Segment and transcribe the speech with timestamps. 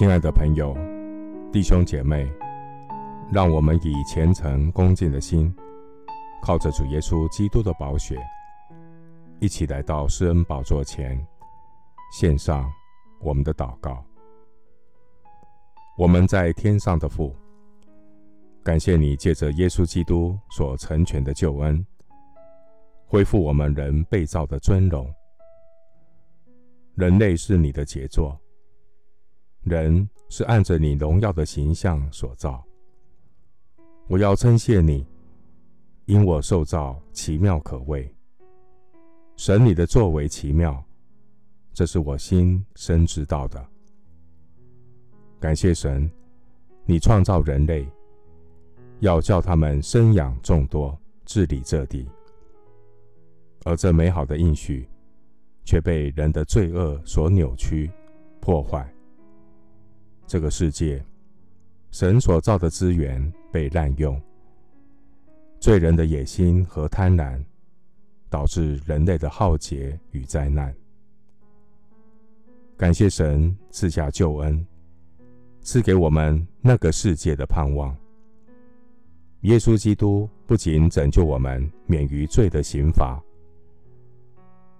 [0.00, 0.74] 亲爱的朋友、
[1.52, 2.26] 弟兄姐妹，
[3.30, 5.54] 让我们以虔诚恭敬的心，
[6.40, 8.16] 靠着主耶稣基督的宝血，
[9.40, 11.22] 一起来到施恩宝座前，
[12.14, 12.66] 献上
[13.20, 14.02] 我们的祷告。
[15.98, 17.36] 我们在天上的父，
[18.64, 21.84] 感谢你借着耶稣基督所成全的救恩，
[23.04, 25.14] 恢复我们人被造的尊荣。
[26.94, 28.39] 人类是你的杰作。
[29.70, 32.62] 人是按着你荣耀的形象所造。
[34.08, 35.06] 我要称谢你，
[36.06, 38.12] 因我受造奇妙可畏。
[39.36, 40.84] 神你的作为奇妙，
[41.72, 43.64] 这是我心深知道的。
[45.38, 46.10] 感谢神，
[46.84, 47.88] 你创造人类，
[48.98, 52.08] 要叫他们生养众多，治理这地。
[53.64, 54.88] 而这美好的应许，
[55.64, 57.88] 却被人的罪恶所扭曲、
[58.40, 58.92] 破坏。
[60.30, 61.04] 这个世界，
[61.90, 64.16] 神所造的资源被滥用，
[65.58, 67.44] 罪人的野心和贪婪，
[68.28, 70.72] 导致人类的浩劫与灾难。
[72.76, 74.64] 感谢神赐下救恩，
[75.62, 77.92] 赐给我们那个世界的盼望。
[79.40, 83.20] 耶稣基督不仅拯救我们免于罪的刑罚，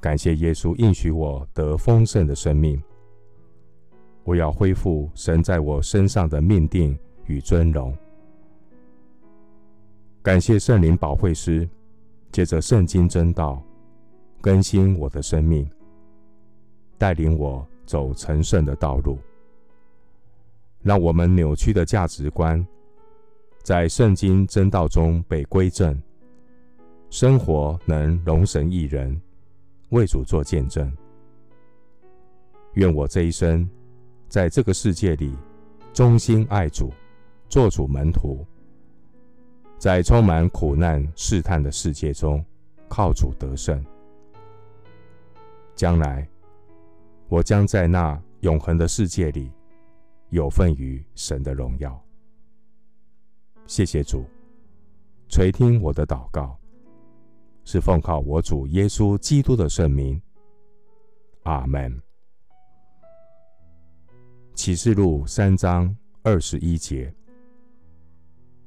[0.00, 2.80] 感谢耶稣应许我得丰盛的生命。
[4.30, 7.92] 我要恢复神在我身上的命定与尊荣。
[10.22, 11.68] 感谢圣灵保惠师，
[12.30, 13.60] 借着圣经真道
[14.40, 15.68] 更新我的生命，
[16.96, 19.18] 带领我走成圣的道路。
[20.80, 22.64] 让我们扭曲的价值观
[23.64, 26.00] 在圣经真道中被归正，
[27.10, 29.20] 生活能容神一人，
[29.88, 30.88] 为主做见证。
[32.74, 33.68] 愿我这一生。
[34.30, 35.34] 在这个世界里，
[35.92, 36.92] 忠心爱主，
[37.48, 38.46] 做主门徒；
[39.76, 42.42] 在充满苦难试探的世界中，
[42.88, 43.84] 靠主得胜。
[45.74, 46.28] 将来，
[47.28, 49.50] 我将在那永恒的世界里，
[50.28, 52.00] 有份于神的荣耀。
[53.66, 54.24] 谢谢主，
[55.28, 56.56] 垂听我的祷告，
[57.64, 60.22] 是奉靠我主耶稣基督的圣名。
[61.42, 62.00] 阿门。
[64.60, 67.10] 启示录三章二十一节：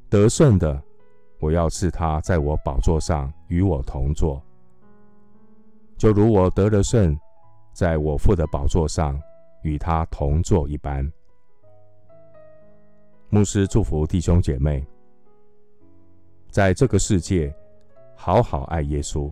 [0.09, 0.81] 得胜的，
[1.40, 4.42] 我要赐他在我宝座上与我同坐，
[5.96, 7.16] 就如我得了胜，
[7.76, 9.22] 在我父的宝座上
[9.62, 11.08] 与他同坐一般。
[13.30, 14.84] 牧师祝福弟兄姐妹，
[16.50, 17.56] 在这个世界
[18.16, 19.32] 好好爱耶稣，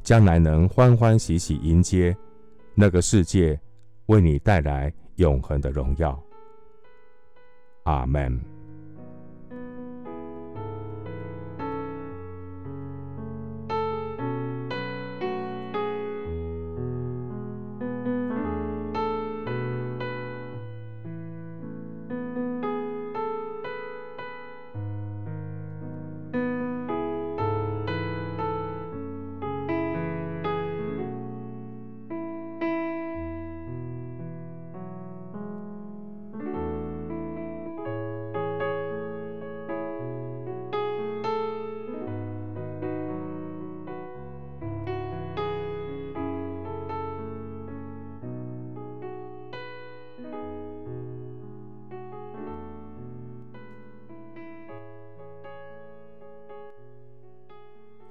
[0.00, 2.16] 将来能欢欢喜喜迎接
[2.76, 3.60] 那个世界
[4.06, 6.16] 为你带来永恒的荣耀，
[7.82, 8.57] 阿门。